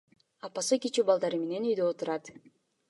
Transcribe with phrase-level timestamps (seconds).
[0.47, 2.35] Апасы кичүү балдары менен үйдө отурат.